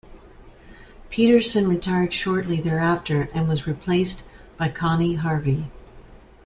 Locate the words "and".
3.35-3.47